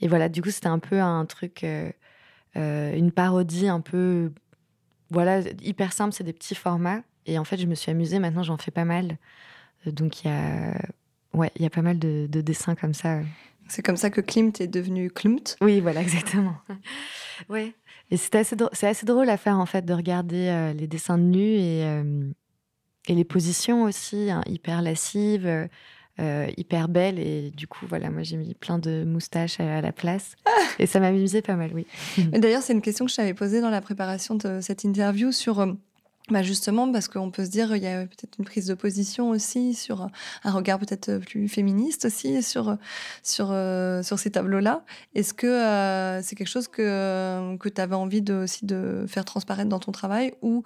[0.02, 1.92] et voilà, du coup, c'était un peu un truc, euh, euh,
[2.56, 4.32] une parodie un peu,
[5.10, 7.02] voilà, hyper simple, c'est des petits formats.
[7.26, 9.18] Et en fait, je me suis amusée, maintenant j'en fais pas mal.
[9.86, 10.74] Donc il y a,
[11.34, 13.20] ouais, il y a pas mal de, dessins comme ça.
[13.68, 16.56] C'est comme ça que Klimt est devenu Klimt Oui, voilà, exactement.
[17.50, 17.74] ouais.
[18.10, 21.24] Et c'est assez, c'est assez drôle à faire, en fait, de regarder les dessins de
[21.24, 21.82] nus et,
[23.08, 25.68] et les positions aussi, hein, hyper lascives.
[26.20, 27.20] Euh, hyper belle.
[27.20, 30.36] Et du coup, voilà, moi, j'ai mis plein de moustaches à, la place.
[30.80, 31.86] et ça m'amusait pas mal, oui.
[32.32, 35.60] D'ailleurs, c'est une question que je t'avais posée dans la préparation de cette interview sur.
[35.60, 35.74] Euh,
[36.30, 39.30] bah justement, parce qu'on peut se dire, il y a peut-être une prise de position
[39.30, 40.10] aussi sur
[40.44, 42.76] un regard peut-être plus féministe aussi sur,
[43.24, 44.84] sur, euh, sur ces tableaux-là.
[45.16, 49.70] Est-ce que c'est quelque chose que, que tu avais envie de, aussi de faire transparaître
[49.70, 50.64] dans ton travail ou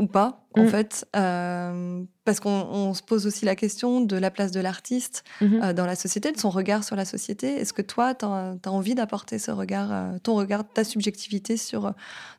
[0.00, 0.68] ou pas, en mm.
[0.68, 5.62] fait, euh, parce qu'on se pose aussi la question de la place de l'artiste mm-hmm.
[5.62, 7.60] euh, dans la société, de son regard sur la société.
[7.60, 11.94] Est-ce que toi, tu as, envie d'apporter ce regard, euh, ton regard, ta subjectivité sur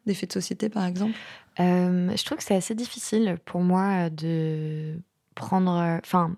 [0.06, 1.14] des faits de société, par exemple?
[1.58, 5.00] Je trouve que c'est assez difficile pour moi de
[5.34, 6.36] prendre, enfin,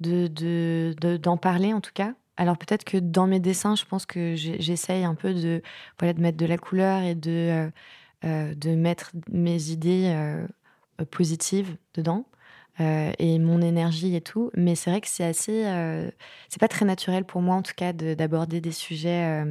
[0.00, 2.14] de, d'en parler en tout cas.
[2.36, 5.62] Alors peut-être que dans mes dessins, je pense que j'essaye un peu de,
[6.00, 7.70] voilà, de mettre de la couleur et de
[8.22, 10.12] de mettre mes idées
[11.00, 12.24] euh, positives dedans.
[12.80, 14.52] Euh, et mon énergie et tout.
[14.54, 15.64] Mais c'est vrai que c'est assez.
[16.48, 19.44] c'est pas très naturel pour moi, en tout cas, d'aborder des sujets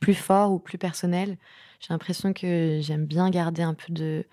[0.00, 1.38] plus forts ou plus personnels.
[1.78, 4.26] J'ai l'impression que j'aime bien garder un peu de.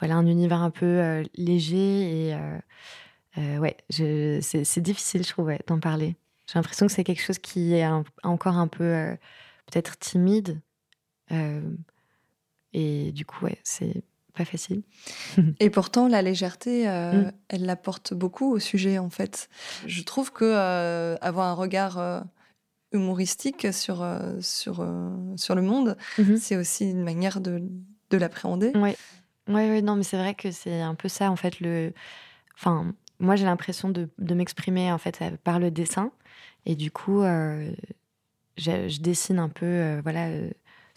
[0.00, 2.28] Voilà, un univers un peu léger.
[3.38, 6.16] Et ouais, c'est difficile, je trouve, d'en parler.
[6.46, 7.88] J'ai l'impression que c'est quelque chose qui est
[8.22, 9.16] encore un peu
[9.66, 10.60] peut-être timide.
[12.72, 14.04] Et du coup, ouais, c'est
[14.34, 14.82] pas facile.
[15.60, 17.32] Et pourtant, la légèreté, euh, mm.
[17.48, 19.48] elle l'apporte beaucoup au sujet, en fait.
[19.86, 22.20] Je trouve que euh, avoir un regard euh,
[22.92, 24.06] humoristique sur,
[24.40, 24.86] sur,
[25.36, 26.36] sur le monde, mm-hmm.
[26.36, 27.62] c'est aussi une manière de,
[28.10, 28.72] de l'appréhender.
[28.74, 28.94] Oui,
[29.48, 31.60] ouais, ouais, non, mais c'est vrai que c'est un peu ça, en fait.
[31.60, 31.92] Le...
[32.54, 36.12] Enfin, moi, j'ai l'impression de, de m'exprimer, en fait, par le dessin.
[36.66, 37.72] Et du coup, je,
[38.56, 40.28] je, dessine un peu, voilà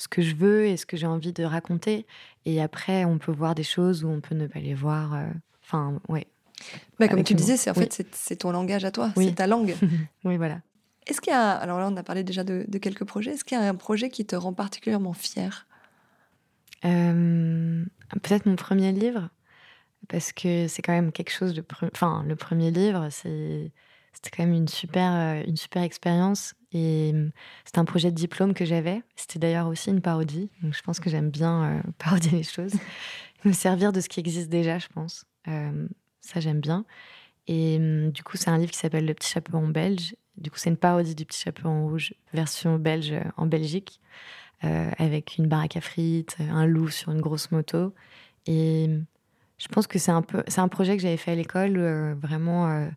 [0.04, 2.06] ce que je veux et ce que j'ai envie de raconter.
[2.46, 5.14] Et après, on peut voir des choses où on peut ne pas les voir.
[5.14, 5.28] Euh,
[5.64, 6.28] enfin, ouais.
[7.00, 9.76] Bah, comme tu disais, c'est en fait c'est ton langage à toi, c'est ta langue.
[10.26, 10.60] oui, voilà.
[11.08, 13.32] Est-ce qu'il y a, alors là, on a parlé déjà de, quelques projets.
[13.32, 15.68] Est-ce qu'il y a un projet qui te rend particulièrement fier?
[16.86, 17.84] Euh,
[18.22, 19.30] Peut-être mon premier livre,
[20.10, 21.64] parce que c'est quand même quelque chose de,
[21.94, 23.72] enfin, le premier livre, c'est
[24.14, 26.54] c'était quand même une super, euh, une super expérience.
[26.74, 27.32] Et hum,
[27.66, 29.02] c'était un projet de diplôme que j'avais.
[29.16, 30.50] C'était d'ailleurs aussi une parodie.
[30.62, 32.74] Donc je pense que j'aime bien euh, parodier les choses.
[33.46, 35.26] Me servir de ce qui existe déjà, je pense.
[35.48, 35.88] Euh,
[36.22, 36.86] ça, j'aime bien.
[37.48, 40.16] Et hum, du coup, c'est un livre qui s'appelle Le petit chapeau en belge.
[40.38, 44.02] Du coup, c'est une parodie du petit chapeau en rouge, version belge en Belgique,
[44.62, 47.94] avec une baraque à frites, un loup sur une grosse moto.
[48.48, 49.06] Et hum,
[49.60, 51.78] je pense que c'est un c'est un projet que j'avais fait à l'école,
[52.20, 52.90] vraiment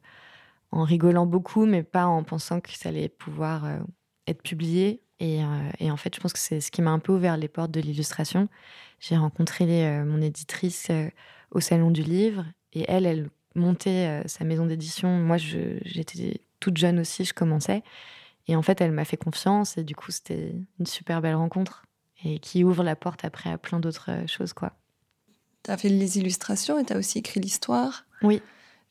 [0.77, 3.79] en rigolant beaucoup, mais pas en pensant que ça allait pouvoir euh,
[4.27, 5.03] être publié.
[5.23, 7.49] Euh, et, en fait, je pense que c'est ce qui m'a un peu ouvert les
[7.49, 8.49] portes de l'illustration.
[9.01, 10.91] J'ai rencontré euh, mon éditrice
[11.51, 15.09] au Salon du Livre, et elle, elle montait sa maison d'édition.
[15.09, 17.83] Moi, j'étais toute jeune aussi, je commençais.
[18.47, 21.85] Et en fait, elle m'a fait confiance, et du coup, c'était une super belle rencontre,
[22.23, 24.75] et qui ouvre la porte après à plein d'autres choses, quoi.
[25.63, 28.05] Tu as fait les illustrations et tu as aussi écrit l'histoire.
[28.23, 28.43] Oui,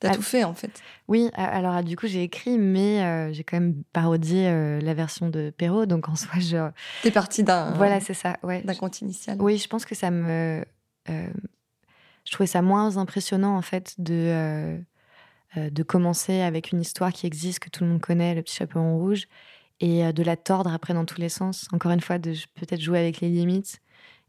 [0.06, 0.84] T'as ah, tout fait en fait.
[1.08, 5.30] Oui, alors du coup j'ai écrit, mais euh, j'ai quand même parodié euh, la version
[5.30, 6.70] de Perrault, donc en soi je.
[7.02, 7.72] T'es parti d'un.
[7.72, 8.62] Voilà, c'est ça, ouais.
[8.62, 9.38] D'un compte initial.
[9.42, 10.64] Oui, je pense que ça me.
[11.10, 11.28] Euh,
[12.24, 14.80] je trouvais ça moins impressionnant en fait de
[15.56, 18.78] de commencer avec une histoire qui existe que tout le monde connaît, le petit chapeau
[18.78, 19.28] en rouge,
[19.80, 21.68] et de la tordre après dans tous les sens.
[21.72, 23.80] Encore une fois, de peut-être jouer avec les limites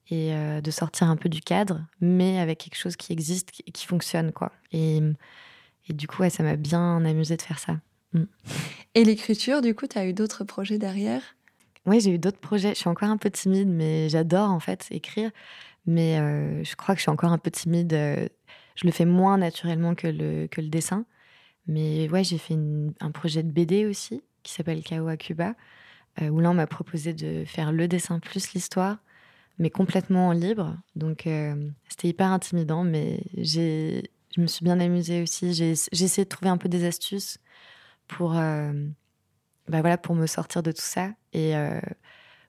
[0.08, 3.86] et de sortir un peu du cadre, mais avec quelque chose qui existe, qui, qui
[3.86, 4.52] fonctionne quoi.
[4.70, 5.02] Et
[5.88, 7.78] et du coup, ça m'a bien amusé de faire ça.
[8.12, 8.24] Mm.
[8.94, 11.22] Et l'écriture, du coup, tu as eu d'autres projets derrière?
[11.86, 12.70] Oui, j'ai eu d'autres projets.
[12.70, 15.30] Je suis encore un peu timide, mais j'adore en fait écrire.
[15.86, 17.92] Mais euh, je crois que je suis encore un peu timide.
[17.92, 18.28] Euh,
[18.74, 21.04] je le fais moins naturellement que le, que le dessin.
[21.66, 22.56] Mais ouais, j'ai fait
[23.00, 25.54] un projet de BD aussi qui s'appelle Chaos à Cuba,
[26.22, 28.98] euh, où là, on m'a proposé de faire le dessin plus l'histoire,
[29.58, 30.76] mais complètement libre.
[30.94, 35.54] Donc, euh, c'était hyper intimidant, mais j'ai, je me suis bien amusée aussi.
[35.54, 37.38] J'ai, essayé de trouver un peu des astuces
[38.06, 41.54] pour, bah voilà, pour me sortir de tout ça et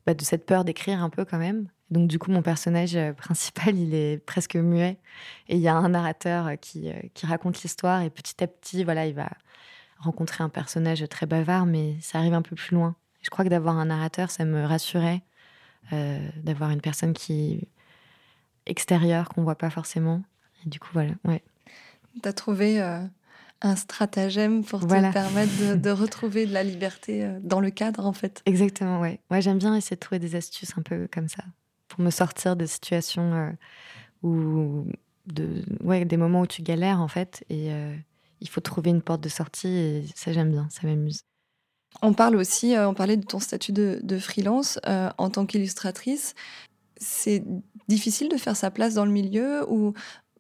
[0.06, 1.68] bah, de cette peur d'écrire un peu quand même.
[1.92, 4.98] Donc du coup, mon personnage euh, principal, il est presque muet.
[5.50, 8.02] Et il y a un narrateur euh, qui, euh, qui raconte l'histoire.
[8.02, 9.30] Et petit à petit, voilà, il va
[10.00, 12.96] rencontrer un personnage très bavard, mais ça arrive un peu plus loin.
[13.22, 15.22] Je crois que d'avoir un narrateur, ça me rassurait.
[15.92, 17.68] d'avoir une personne qui
[18.66, 20.24] extérieure, qu'on voit pas forcément.
[20.66, 21.44] Et du coup, voilà, ouais.
[22.22, 22.80] Tu as trouvé
[23.62, 28.42] un stratagème pour te permettre de, retrouver de la liberté dans le cadre, en fait.
[28.46, 29.20] Exactement, ouais.
[29.32, 31.44] Ouais, j'aime bien essayer de trouver des astuces un peu comme ça
[31.88, 33.52] pour me sortir de situations euh,
[34.24, 34.86] où,
[35.26, 37.96] de, ouais, des moments où tu galères en fait, et euh,
[38.42, 39.68] il faut trouver une porte de sortie.
[39.68, 41.24] Et ça, j'aime bien, ça m'amuse.
[42.02, 46.36] On parle aussi, euh, on parlait de ton statut de, de freelance en tant qu'illustratrice.
[46.98, 47.44] C'est
[47.88, 49.94] difficile de faire sa place dans le milieu ou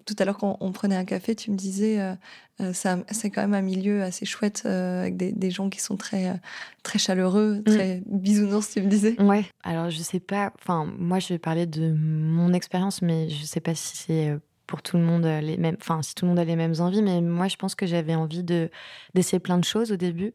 [0.07, 2.15] tout à l'heure, quand on prenait un café, tu me disais, euh,
[2.61, 2.71] euh
[3.11, 6.33] c'est quand même un milieu assez chouette euh, avec des, gens qui sont très, euh,
[6.81, 7.63] très chaleureux, mm.
[7.63, 9.21] très bisounours, tu me disais.
[9.21, 9.45] Ouais.
[9.63, 10.53] Alors, je sais pas.
[10.59, 14.81] Enfin, moi, je vais parler de mon expérience, mais je sais pas si c'est pour
[14.81, 15.77] tout le monde les mêmes.
[15.79, 18.15] Enfin, si tout le monde a les mêmes envies, mais moi, je pense que j'avais
[18.15, 18.71] envie de
[19.13, 20.33] d'essayer plein de choses au début.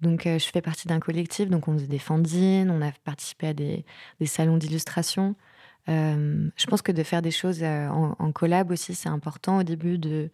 [0.00, 3.54] Donc, je fais partie d'un collectif, donc on faisait des fanzines, on a participé à
[3.54, 3.84] des,
[4.20, 5.34] des salons d'illustration.
[5.88, 9.62] Euh, je pense que de faire des choses euh, en, collab aussi, c'est important au
[9.62, 10.30] début de,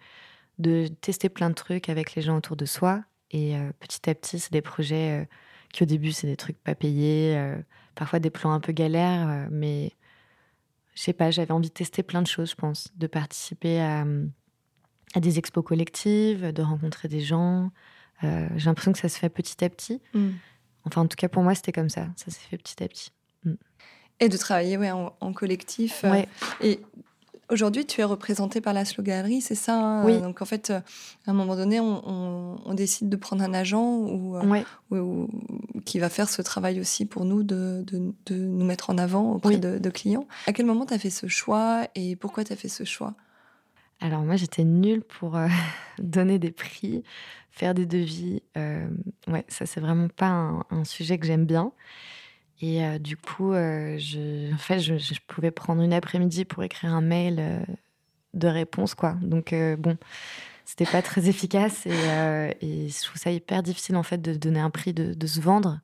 [0.58, 3.04] de tester plein de trucs avec les gens autour de soi.
[3.30, 5.28] Et euh, petit à petit, c'est des projets
[5.72, 7.36] qui au début, c'est des trucs pas payés,
[7.94, 9.92] parfois des plans un peu galères, mais
[10.94, 14.06] je sais pas, j'avais envie de tester plein de choses, je pense, de participer à,
[15.14, 17.72] à des expos collectives, de rencontrer des gens.
[18.22, 20.00] J'ai l'impression que ça se fait petit à petit.
[20.14, 20.30] Mm.
[20.84, 22.08] Enfin, en tout cas, pour moi, c'était comme ça.
[22.16, 23.10] Ça s'est fait petit à petit.
[24.20, 26.02] Et de travailler ouais, en, collectif.
[26.04, 26.22] Euh,
[26.62, 26.80] et
[27.50, 30.20] aujourd'hui, tu es représenté par la Slow Gallery, c'est ça hein Oui.
[30.20, 30.80] Donc en fait, euh,
[31.26, 35.26] à un moment donné, on, décide de prendre un agent ou, euh,
[35.84, 39.58] qui va faire ce travail aussi pour nous de, de, nous mettre en avant auprès
[39.58, 40.26] de, clients.
[40.46, 43.14] À quel moment tu as fait ce choix et pourquoi tu as fait ce choix?
[44.00, 45.38] Alors moi j'étais nulle pour
[45.98, 47.04] donner des prix,
[47.50, 48.42] faire des devis.
[48.56, 51.72] ouais, ça c'est vraiment pas un, un sujet que j'aime bien.
[52.60, 54.94] Et euh, du coup, euh, je, en fait, je,
[55.26, 57.60] pouvais prendre une après-midi pour écrire un mail euh,
[58.34, 59.16] de réponse, quoi.
[59.22, 59.96] Donc, bon,
[60.64, 64.70] c'était pas très efficace et, je trouve ça hyper difficile, en fait, de donner un
[64.70, 65.80] prix, de, de se vendre.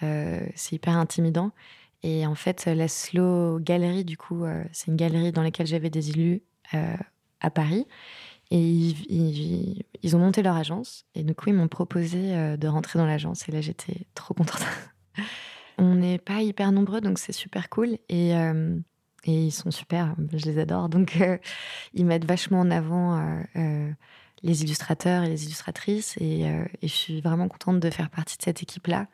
[0.00, 1.52] c'est hyper intimidant.
[2.02, 6.10] Et en fait, la Slow Galerie, du coup, c'est une galerie dans laquelle j'avais des
[6.10, 6.42] élus
[7.40, 7.86] à Paris.
[8.50, 11.04] Et ils, ils, ont monté leur agence.
[11.14, 13.48] Et du coup, ils m'ont proposé de rentrer dans l'agence.
[13.48, 14.64] Et là, j'étais trop contente.
[15.78, 17.98] On n'est pas hyper nombreux, donc c'est super cool.
[18.08, 18.76] Et, euh,
[19.24, 20.88] et, ils sont super, je les adore.
[20.88, 21.38] Donc, euh,
[21.94, 23.16] ils mettent vachement en avant
[23.56, 23.90] euh,
[24.42, 26.16] les illustrateurs et les illustratrices.
[26.20, 26.46] Et,
[26.82, 29.06] je suis vraiment contente de faire partie de cette équipe-là.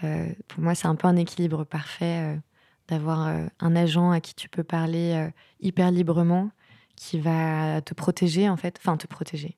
[0.00, 2.38] pour moi, c'est un peu un équilibre parfait
[2.86, 5.28] d'avoir un agent à qui tu peux parler
[5.60, 6.50] hyper librement,
[6.94, 8.76] qui va te protéger, en fait.
[8.78, 9.56] Enfin, te protéger.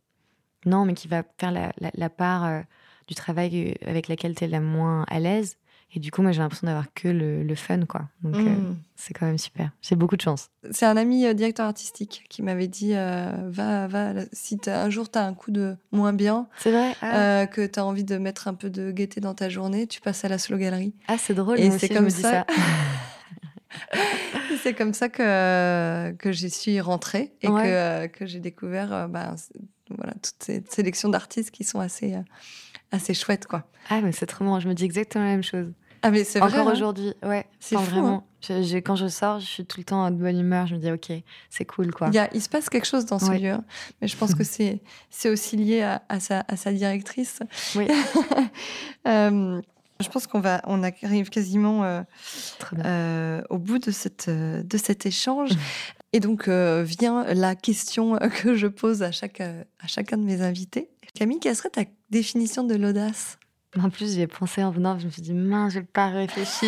[0.64, 2.62] Non, mais qui va faire la, la part
[3.06, 5.58] du travail avec laquelle tu es la moins à l'aise
[5.94, 8.02] et du coup, moi, j'ai l'impression d'avoir que le, fun, quoi.
[8.22, 8.76] Donc, euh, mm.
[8.94, 9.70] c'est quand même super.
[9.80, 10.50] J'ai beaucoup de chance.
[10.70, 15.10] C'est un ami euh, directeur artistique qui m'avait dit euh, va, va, si un jour
[15.10, 17.46] tu as un coup de moins bien, c'est vrai, ah.
[17.46, 20.26] que tu as envie de mettre un peu de gaieté dans ta journée, tu passes
[20.26, 20.94] à la slow galerie.
[21.08, 21.58] Ah, c'est drôle.
[21.58, 22.44] Et c'est comme ça.
[24.62, 29.36] c'est comme ça que, que j'y suis rentrée et que, que j'ai découvert bah,
[29.96, 32.14] voilà, toutes ces sélections d'artistes qui sont assez
[32.92, 33.64] assez chouette, quoi.
[33.90, 34.60] Ah, mais c'est trop marrant.
[34.60, 35.72] Je me dis exactement la même chose.
[36.02, 36.72] Ah, mais c'est Encore hein.
[36.72, 37.46] aujourd'hui, ouais.
[37.58, 38.24] C'est vraiment.
[38.48, 38.80] Hein.
[38.84, 40.66] quand je sors, je suis tout le temps de bonne humeur.
[40.66, 41.12] Je me dis, ok,
[41.50, 42.08] c'est cool, quoi.
[42.08, 43.50] Il, y a, il se passe quelque chose dans ce lieu.
[43.50, 43.64] Hein.
[44.00, 47.40] Mais je pense que c'est, c'est aussi lié à, à, sa, à sa directrice.
[47.74, 47.88] Oui.
[49.08, 49.60] euh,
[50.00, 52.02] je pense qu'on va, on arrive quasiment euh,
[52.84, 55.50] euh, au bout de, cette, de cet échange.
[56.12, 60.40] Et donc euh, vient la question que je pose à, chaque, à chacun de mes
[60.40, 60.88] invités.
[61.14, 63.38] Camille, quelle serait ta définition de l'audace?
[63.78, 66.66] En plus, j'y ai pensé en venant, je me suis dit, mince, j'ai pas réfléchi.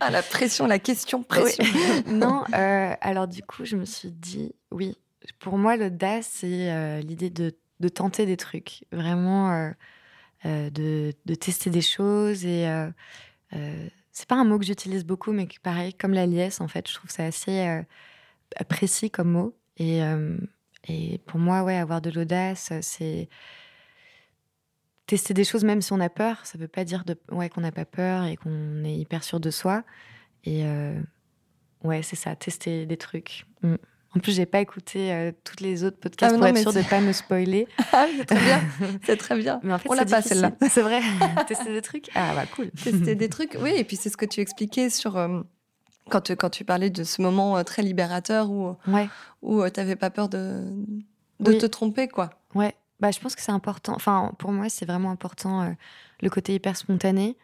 [0.00, 1.64] ah, la pression, la question pression.
[2.06, 4.96] non, euh, alors du coup, je me suis dit, oui,
[5.40, 9.72] pour moi, l'audace, c'est euh, l'idée de, de, tenter des trucs, vraiment
[10.44, 12.44] de, de, tester des choses.
[12.44, 12.66] Et
[14.12, 16.94] c'est pas un mot que j'utilise beaucoup, mais pareil, comme la liesse, en fait, je
[16.94, 17.82] trouve ça assez
[18.68, 19.54] précis comme mot.
[19.76, 20.36] Et, euh,
[20.88, 23.28] et pour moi, ouais, avoir de l'audace, c'est
[25.06, 26.44] tester des choses même si on a peur.
[26.44, 29.40] Ça veut pas dire de, ouais, qu'on n'a pas peur et qu'on est hyper sûr
[29.40, 29.82] de soi.
[30.44, 30.98] Et euh,
[31.84, 33.44] ouais, c'est ça, tester des trucs.
[33.62, 33.74] Mm.
[34.16, 36.72] En plus, j'ai pas écouté euh, toutes les autres podcasts Ah, pour non, être sûre
[36.72, 37.68] de c'est- pas me spoiler.
[37.92, 38.60] Ah, c'est très bien.
[39.04, 39.60] C'est très bien.
[39.62, 40.50] Mais en fait, On l'a pas, celle-là.
[40.68, 41.00] C'est vrai.
[41.48, 42.08] tester des trucs.
[42.16, 42.70] Ah bah cool.
[42.72, 43.56] Tester des trucs.
[43.60, 45.16] Oui, et puis c'est ce que tu expliquais sur.
[45.16, 45.42] euh,
[46.10, 49.08] quand, tu- quand tu parlais de ce moment euh, très libérateur où, Ouais.
[49.42, 50.62] où tu n'avais pas peur de,
[51.40, 51.58] de Oui.
[51.58, 52.30] te tromper, quoi.
[52.54, 53.94] Ouais, bah, je pense que c'est important.
[53.94, 55.70] Enfin, pour moi, c'est vraiment important euh,
[56.20, 57.36] le côté hyper spontané.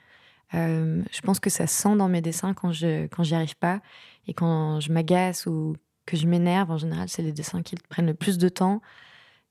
[0.54, 3.56] Euh, je pense que ça se sent dans mes dessins quand je quand j'y arrive
[3.56, 3.80] pas
[4.28, 5.74] et quand je m'agace ou
[6.04, 6.70] que je m'énerve.
[6.70, 8.80] En général, c'est les dessins qui te prennent le plus de temps.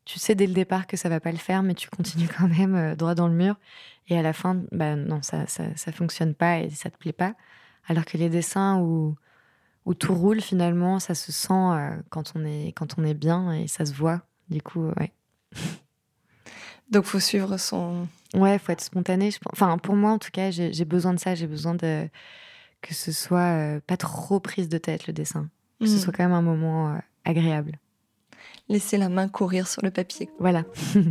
[0.05, 2.47] Tu sais dès le départ que ça va pas le faire, mais tu continues quand
[2.47, 3.55] même euh, droit dans le mur.
[4.07, 7.11] Et à la fin, bah non, ça, ça ça fonctionne pas et ça te plaît
[7.13, 7.33] pas.
[7.87, 9.15] Alors que les dessins où
[9.85, 13.51] où tout roule finalement, ça se sent euh, quand on est quand on est bien
[13.53, 14.21] et ça se voit.
[14.49, 15.11] Du coup, ouais.
[16.91, 18.07] Donc, faut suivre son.
[18.35, 19.31] Ouais, faut être spontané.
[19.31, 19.39] je.
[19.51, 21.33] Enfin, pour moi, en tout cas, j'ai besoin de ça.
[21.35, 22.07] J'ai besoin de
[22.81, 25.49] que ce soit euh, pas trop prise de tête le dessin.
[25.79, 25.99] Que ce Mm.
[25.99, 27.79] soit quand même un moment euh, agréable.
[28.69, 30.29] Laisser la main courir sur le papier.
[30.39, 30.63] Voilà.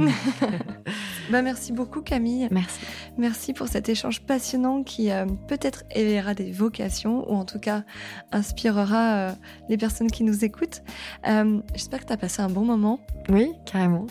[1.30, 2.48] Bah, merci beaucoup, Camille.
[2.50, 2.80] Merci.
[3.16, 7.84] Merci pour cet échange passionnant qui euh, peut-être éveillera des vocations ou en tout cas
[8.32, 9.32] inspirera euh,
[9.68, 10.82] les personnes qui nous écoutent.
[11.26, 13.00] Euh, J'espère que tu as passé un bon moment.
[13.28, 14.06] Oui, carrément.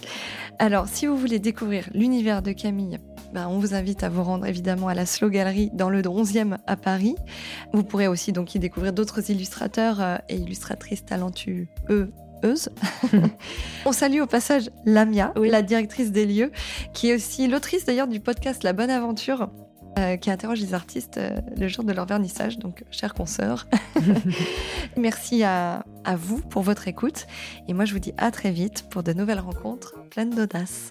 [0.59, 2.97] Alors, si vous voulez découvrir l'univers de Camille,
[3.33, 6.57] ben, on vous invite à vous rendre évidemment à la Slow Gallery dans le 11e
[6.67, 7.15] à Paris.
[7.73, 11.67] Vous pourrez aussi donc y découvrir d'autres illustrateurs et illustratrices talentueux.
[13.85, 15.49] on salue au passage Lamia, Oui.
[15.49, 16.51] la directrice des lieux,
[16.93, 19.49] qui est aussi l'autrice d'ailleurs du podcast La Bonne Aventure,
[19.99, 22.57] euh, qui interroge les artistes euh, le jour de leur vernissage.
[22.57, 23.67] Donc, chère consoeur,
[24.97, 27.27] merci à, à vous pour votre écoute.
[27.67, 30.89] Et moi, je vous dis à très vite pour de nouvelles rencontres pleines d'audace.